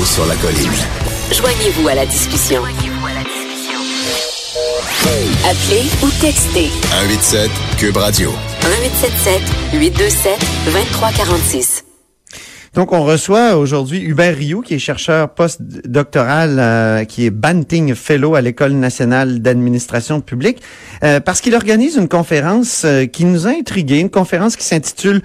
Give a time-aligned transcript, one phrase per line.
[0.00, 0.72] Là-haut sur la colline.
[1.32, 2.62] Joignez-vous à la discussion.
[5.44, 8.30] Appelez ou textez 187 Cube Radio.
[8.62, 9.42] 1877
[9.74, 11.89] 827 2346.
[12.72, 18.36] Donc, on reçoit aujourd'hui Hubert Rioux, qui est chercheur postdoctoral, euh, qui est Banting Fellow
[18.36, 20.62] à l'École nationale d'administration publique,
[21.02, 25.20] euh, parce qu'il organise une conférence euh, qui nous a intrigués, une conférence qui s'intitule,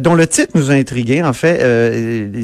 [0.00, 1.58] dont le titre nous a intrigués, en fait,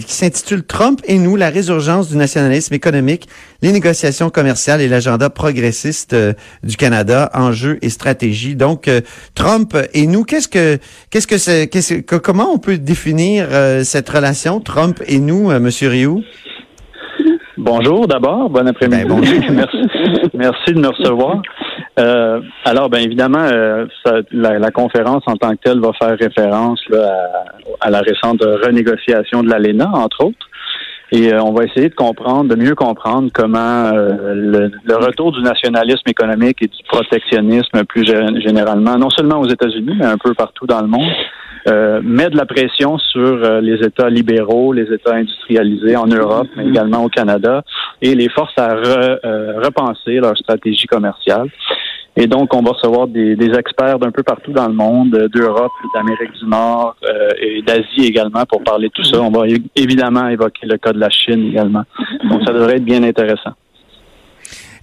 [0.06, 3.28] qui s'intitule Trump et nous, la résurgence du nationalisme économique,
[3.62, 6.16] les négociations commerciales et l'agenda progressiste
[6.62, 8.56] du Canada, enjeux et stratégie.
[8.56, 8.90] Donc,
[9.34, 10.78] Trump et nous, qu'est-ce que,
[11.10, 13.48] qu'est-ce que c'est, qu'est-ce que, comment on peut définir
[13.84, 16.22] cette relation Trump et nous, euh, Monsieur Rioux?
[17.58, 19.04] Bonjour d'abord, bon après-midi.
[19.08, 19.16] Ben,
[20.34, 21.40] merci, de me recevoir.
[21.98, 23.86] Euh, alors, bien évidemment, euh,
[24.30, 26.80] la, conférence en tant que telle va faire référence
[27.80, 30.45] à, la récente renégociation de l'ALENA, entre autres.
[31.12, 36.62] Et on va essayer de comprendre, de mieux comprendre comment le, retour du nationalisme économique
[36.62, 40.88] et du protectionnisme plus généralement, non seulement aux États-Unis, mais un peu partout dans le
[40.88, 41.12] monde,
[41.68, 46.46] euh, met de la pression sur euh, les États libéraux, les États industrialisés en Europe,
[46.56, 47.64] mais également au Canada,
[48.00, 51.48] et les force à euh, repenser leur stratégie commerciale.
[52.18, 56.32] Et donc, on va recevoir des, experts d'un peu partout dans le monde, d'Europe, d'Amérique
[56.32, 56.96] du Nord
[57.38, 59.20] et d'Asie également pour parler de tout ça.
[59.20, 61.82] On va évidemment évoquer le cas de la Chine également.
[62.24, 63.52] Donc, ça devrait être bien intéressant.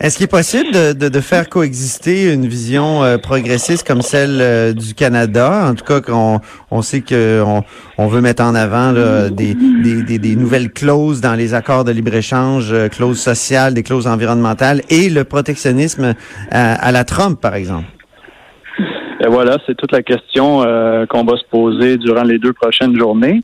[0.03, 4.73] Est-ce qu'il est possible de, de, faire coexister une vision euh, progressiste comme celle euh,
[4.73, 5.69] du Canada?
[5.69, 7.63] En tout cas, qu'on on sait qu'on
[7.97, 8.91] on veut mettre en avant
[9.29, 14.05] des, des, des, nouvelles clauses dans les accords de libre-échange, euh, clauses sociales, des clauses
[14.05, 16.15] environnementales et le protectionnisme
[16.51, 17.87] à, la Trump, par exemple.
[19.23, 20.65] Et voilà, c'est toute la question
[21.09, 23.41] qu'on va se poser durant les deux prochaines journées.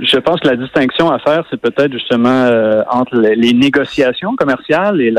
[0.00, 5.00] Je pense que la distinction à faire, c'est peut-être justement euh, entre les, négociations commerciales
[5.00, 5.12] et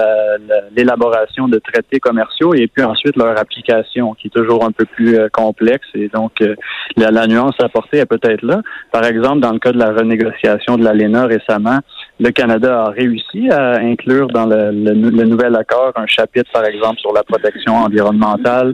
[0.76, 5.16] l'élaboration de traités commerciaux et puis ensuite leur application, qui est toujours un peu plus
[5.16, 5.88] euh, complexe.
[5.94, 6.56] Et donc, euh,
[6.98, 8.62] la, nuance à apporter est peut-être là.
[8.92, 11.80] Par exemple, dans le cas de la renégociation de l'ALENA récemment,
[12.20, 17.14] le Canada a réussi à inclure dans le, nouvel accord un chapitre, par exemple, sur
[17.14, 18.74] la protection environnementale,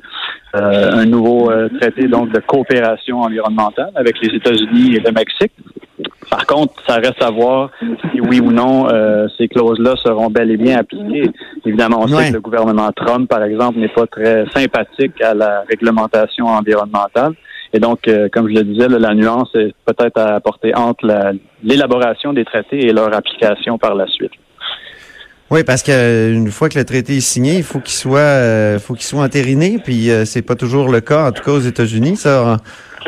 [0.53, 5.53] un nouveau traité donc de coopération environnementale avec les États-Unis et le Mexique.
[6.29, 10.51] Par contre, ça reste à voir si oui ou non euh, ces clauses-là seront bel
[10.51, 11.31] et bien appliquées.
[11.65, 15.63] Évidemment, on sait que le gouvernement Trump, par exemple, n'est pas très sympathique à la
[15.67, 17.33] réglementation environnementale.
[17.73, 21.05] Et donc, euh, comme je le disais, la nuance est peut-être à apporter entre
[21.63, 24.31] l'élaboration des traités et leur application par la suite.
[25.51, 28.77] Oui, parce que une fois que le traité est signé, il faut qu'il soit, euh,
[28.77, 29.79] faut qu'il soit entériné.
[29.83, 32.17] Puis c'est pas toujours le cas, en tout cas aux États-Unis.
[32.17, 32.57] Ça,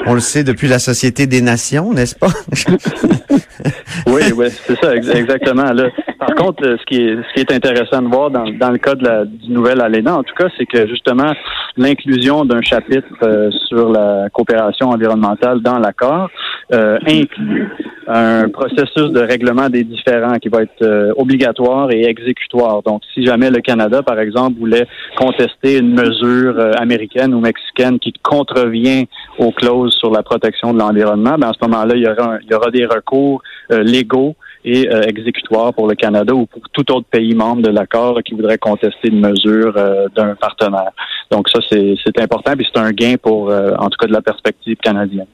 [0.05, 2.27] on le sait depuis la Société des Nations, n'est-ce pas?
[4.07, 5.71] oui, oui, c'est ça, exactement.
[6.19, 8.95] Par contre, ce qui est, ce qui est intéressant de voir dans, dans le cas
[8.95, 11.33] de la, du nouvel ALENA, en tout cas, c'est que justement,
[11.77, 16.29] l'inclusion d'un chapitre euh, sur la coopération environnementale dans l'accord
[16.73, 17.69] euh, inclut
[18.07, 22.81] un processus de règlement des différends qui va être euh, obligatoire et exécutoire.
[22.83, 24.87] Donc, si jamais le Canada, par exemple, voulait
[25.17, 31.35] contester une mesure américaine ou mexicaine qui contrevient aux clauses sur la protection de l'environnement,
[31.37, 35.01] ben à ce moment-là, il y aura, il y aura des recours légaux et euh,
[35.01, 39.07] exécutoire pour le Canada ou pour tout autre pays membre de l'accord qui voudrait contester
[39.07, 40.91] une mesure euh, d'un partenaire.
[41.31, 44.21] Donc ça, c'est important, puis c'est un gain pour, euh, en tout cas, de la
[44.21, 45.27] perspective canadienne.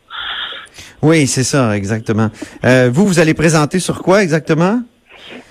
[1.01, 2.29] Oui, c'est ça, exactement.
[2.63, 4.81] vous, vous allez présenter sur quoi exactement?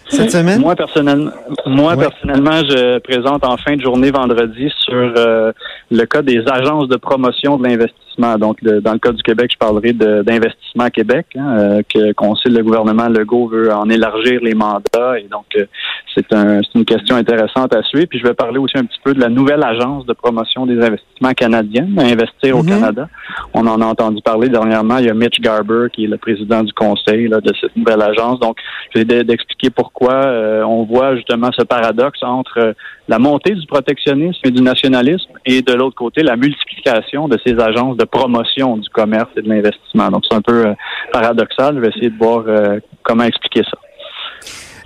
[0.09, 0.60] cette semaine?
[0.60, 1.32] Moi, personnellement,
[1.66, 6.97] moi personnellement, je présente en fin de journée vendredi sur le cas des agences de
[6.97, 11.82] promotion de l'investissement donc, dans le cas du Québec, je parlerai d'investissement Québec, hein, euh,
[11.82, 15.66] que qu'on sait le gouvernement Legault veut en élargir les mandats et donc euh,
[16.15, 18.06] c'est un, une question intéressante à suivre.
[18.09, 20.82] Puis je vais parler aussi un petit peu de la nouvelle agence de promotion des
[20.82, 22.69] investissements canadiens, Investir au mhm.
[22.69, 23.09] Canada.
[23.53, 24.98] On en a entendu parler dernièrement.
[24.98, 28.41] Il y a Mitch Garber qui est le président du conseil de cette nouvelle agence.
[28.41, 28.57] Donc,
[28.95, 32.74] je vais d'expliquer pourquoi euh, on voit justement ce paradoxe entre
[33.09, 37.59] la montée du protectionnisme et du nationalisme et de l'autre côté la multiplication de ces
[37.60, 40.09] agences de promotion du commerce et de l'investissement.
[40.11, 40.75] Donc, c'est un peu euh,
[41.13, 41.77] paradoxal.
[41.77, 43.79] Je vais essayer de voir euh, comment expliquer ça.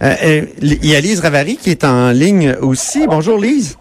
[0.02, 3.06] Euh, il y a Lise Ravary qui est en ligne aussi.
[3.06, 3.76] Bonjour Lise.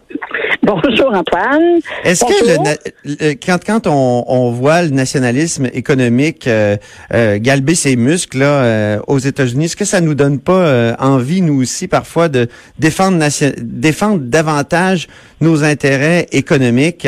[0.70, 1.80] Bonjour Antoine.
[2.04, 6.78] Est-ce que le, quand, quand on, on, voit le nationalisme économique euh,
[7.12, 10.94] euh, galber ses muscles là, euh, aux États-Unis, est-ce que ça nous donne pas euh,
[11.00, 13.18] envie, nous aussi, parfois, de défendre,
[13.58, 15.08] défendre davantage
[15.42, 17.08] nos intérêts économiques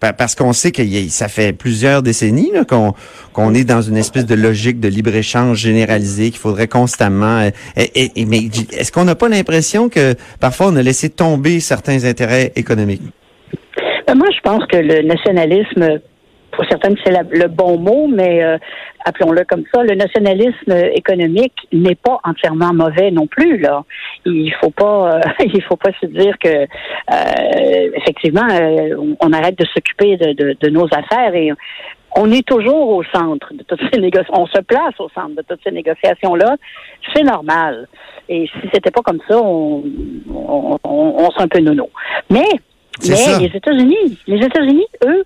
[0.00, 2.94] parce qu'on sait que ça fait plusieurs décennies qu'on
[3.34, 7.50] qu'on est dans une espèce de logique de libre-échange généralisé qu'il faudrait constamment...
[7.76, 12.04] Et, et, mais est-ce qu'on n'a pas l'impression que parfois on a laissé tomber certains
[12.04, 12.15] intérêts
[14.06, 16.00] Ben, moi, je pense que le nationalisme,
[16.52, 18.56] pour certaines, c'est le bon mot, mais euh,
[19.04, 23.58] appelons-le comme ça, le nationalisme économique n'est pas entièrement mauvais non plus.
[23.58, 23.84] Là,
[24.24, 25.20] il faut euh,
[25.68, 28.46] faut pas se dire que euh, effectivement,
[29.20, 31.50] on, arrête de s'occuper de, de, de, nos affaires et
[32.14, 34.42] on est toujours au centre de toutes ces négociations.
[34.42, 36.56] On se place au centre de toutes ces négociations-là.
[37.14, 37.88] C'est normal.
[38.28, 39.84] Et si c'était pas comme ça, on,
[40.32, 41.90] on, on, serait un peu nono.
[42.30, 42.48] Mais,
[43.06, 45.24] mais les États-Unis, les États-Unis, eux,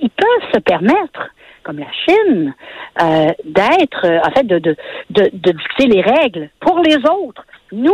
[0.00, 1.30] ils peuvent se permettre,
[1.62, 2.54] comme la Chine,
[3.00, 4.76] euh, d'être, en fait, de, de,
[5.10, 7.44] de, de dicter les règles pour les autres.
[7.72, 7.92] Nous,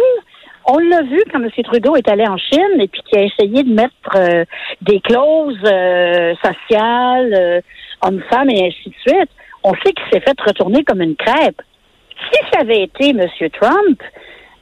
[0.69, 1.50] on l'a vu quand M.
[1.64, 4.44] Trudeau est allé en Chine et puis qui a essayé de mettre euh,
[4.82, 7.61] des clauses euh, sociales, euh,
[8.03, 9.31] hommes-femmes et ainsi de suite.
[9.65, 11.61] On sait qu'il s'est fait retourner comme une crêpe.
[12.33, 13.27] Si ça avait été M.
[13.61, 14.03] Trump,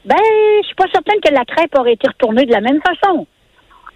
[0.04, 0.16] ben,
[0.62, 3.26] je suis pas certaine que la crêpe aurait été retournée de la même façon.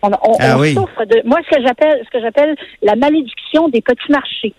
[0.03, 0.11] On,
[0.41, 4.55] ah souffre de, moi, ce que j'appelle, ce que j'appelle la malédiction des petits marchés.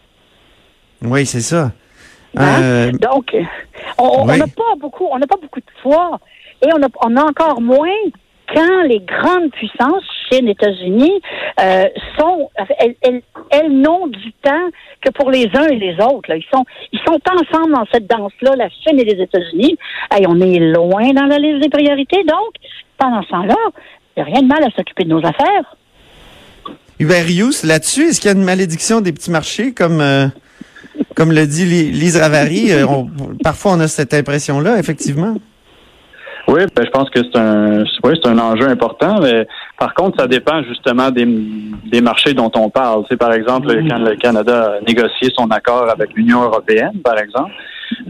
[1.01, 1.71] Oui, c'est ça.
[2.37, 2.61] Hein?
[2.61, 3.35] Euh, Donc,
[3.97, 6.19] on n'a pas beaucoup, on n'a pas beaucoup de foi
[6.61, 7.89] et on a, on a encore moins
[8.53, 11.21] quand les grandes puissances, Chine, États-Unis,
[11.59, 11.85] euh,
[12.17, 12.49] sont,
[12.79, 14.69] elles, n'ont du temps
[15.01, 16.29] que pour les uns et les autres.
[16.29, 16.37] Là.
[16.37, 19.77] Ils sont, ils sont ensemble dans cette danse-là, la Chine et les États-Unis.
[20.27, 22.23] On est loin dans la liste des priorités.
[22.23, 22.55] Donc,
[22.97, 23.55] pendant ce temps-là,
[24.15, 25.75] il n'y a rien de mal à s'occuper de nos affaires.
[26.99, 27.25] Hubert
[27.63, 30.27] là-dessus, est-ce qu'il y a une malédiction des petits marchés comme euh,
[31.15, 32.71] comme le dit Lise Ravary?
[32.71, 32.85] Euh,
[33.43, 35.37] parfois, on a cette impression-là, effectivement.
[36.47, 39.19] Oui, ben, je pense que c'est un, oui, c'est un enjeu important.
[39.21, 39.47] Mais
[39.77, 43.03] par contre, ça dépend justement des, des marchés dont on parle.
[43.09, 47.51] C'est par exemple quand le Canada a négocié son accord avec l'Union européenne, par exemple.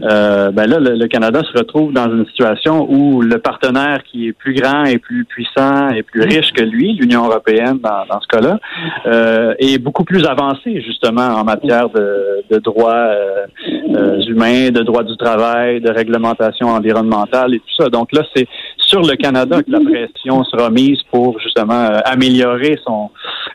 [0.02, 4.32] Euh, ben là, le, Canada se retrouve dans une situation où le partenaire qui est
[4.32, 8.58] plus grand et plus puissant et plus riche que lui, l'Union européenne dans, ce cas-là,
[9.06, 15.16] euh, est beaucoup plus avancé justement en matière de, droits euh, humains, de droits du
[15.16, 17.88] travail, de réglementation environnementale et tout ça.
[17.88, 18.46] Donc là, c'est
[18.76, 23.10] sur le Canada que la pression sera mise pour justement améliorer son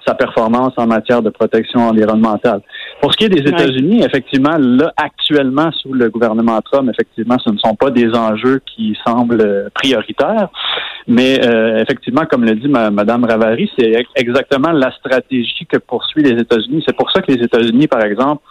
[0.07, 2.61] sa performance en matière de protection environnementale.
[3.01, 7.51] Pour ce qui est des États-Unis, effectivement, là, actuellement, sous le gouvernement Trump, effectivement, ce
[7.51, 10.49] ne sont pas des enjeux qui semblent prioritaires.
[11.07, 16.41] Mais euh, effectivement, comme le dit Madame Ravary, c'est exactement la stratégie que poursuit les
[16.41, 16.83] États-Unis.
[16.85, 18.41] C'est pour ça que les États-Unis, par exemple,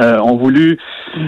[0.00, 0.78] euh, ont voulu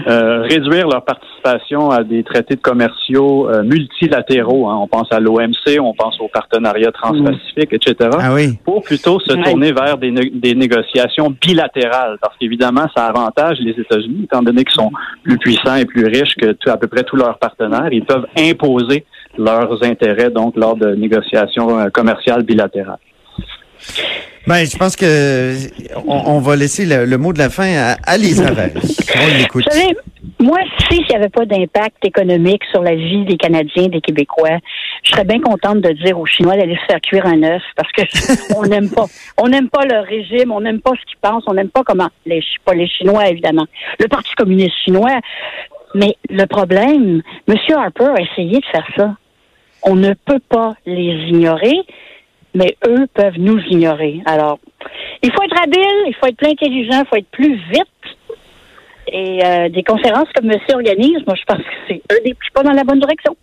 [0.07, 4.67] euh, réduire leur participation à des traités de commerciaux euh, multilatéraux.
[4.69, 4.79] Hein.
[4.81, 8.09] On pense à l'OMC, on pense au partenariat transpacifique, etc.
[8.19, 8.57] Ah oui.
[8.63, 14.23] Pour plutôt se tourner vers des, des, négociations bilatérales, parce qu'évidemment, ça avantage les États-Unis,
[14.23, 14.91] étant donné qu'ils sont
[15.23, 17.89] plus puissants et plus riches que à peu près tous leurs partenaires.
[17.91, 19.05] Ils peuvent imposer
[19.37, 22.99] leurs intérêts donc lors de négociations commerciales bilatérales.
[24.47, 25.55] Ben, je pense que
[26.07, 29.63] on, va laisser le, mot de la fin à, à l'écoute.
[29.65, 29.95] Vous savez,
[30.39, 30.57] moi,
[30.89, 34.57] si s'il n'y avait pas d'impact économique sur la vie des Canadiens, des Québécois,
[35.03, 37.91] je serais bien contente de dire aux Chinois d'aller se faire cuire un œuf parce
[37.91, 38.01] que
[38.57, 39.05] on n'aime pas,
[39.37, 42.09] on n'aime pas leur régime, on n'aime pas ce qu'ils pensent, on n'aime pas comment
[42.25, 43.67] les pas les Chinois évidemment,
[43.99, 45.19] le Parti communiste chinois.
[45.93, 47.55] Mais le problème, M.
[47.75, 49.15] Harper a essayé de faire ça.
[49.83, 51.75] On ne peut pas les ignorer
[52.53, 54.21] mais eux peuvent nous ignorer.
[54.25, 54.59] Alors,
[55.23, 57.87] il faut être habile, il faut être plus intelligent, il faut être plus vite.
[59.11, 62.51] Et euh, des conférences comme Monsieur organise, moi, je pense que c'est un des plus
[62.53, 63.35] pas dans la bonne direction.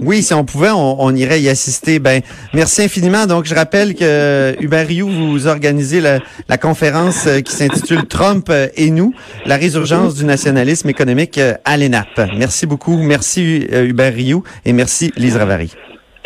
[0.00, 2.00] Oui, si on pouvait, on, irait y assister.
[2.00, 2.20] Ben,
[2.52, 3.26] merci infiniment.
[3.26, 8.90] Donc, je rappelle que Hubert Rioux, vous organisez la, conférence euh, qui s'intitule Trump et
[8.90, 9.14] nous,
[9.46, 12.20] la résurgence du nationalisme économique euh, à l'ENAP.
[12.36, 12.96] Merci beaucoup.
[12.96, 15.72] Merci Hubert Rioux et merci Lise Ravary.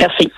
[0.01, 0.31] Merci.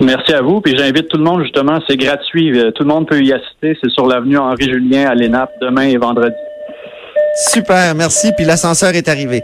[0.00, 0.60] Merci à vous.
[0.60, 2.58] Puis j'invite tout le monde, justement, c'est gratuit.
[2.58, 3.76] Euh, tout le monde peut y assister.
[3.82, 6.34] C'est sur l'avenue Henri-Julien à l'ENAP demain et vendredi.
[7.48, 8.32] Super, merci.
[8.36, 9.42] Puis l'ascenseur est arrivé.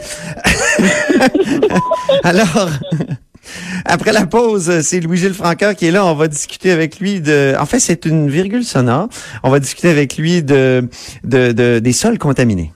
[2.25, 2.69] Alors,
[3.85, 6.05] après la pause, c'est Louis-Gilles Francoeur qui est là.
[6.07, 7.55] On va discuter avec lui de...
[7.59, 9.09] En fait, c'est une virgule sonore.
[9.43, 10.89] On va discuter avec lui de,
[11.25, 12.73] de des sols contaminés.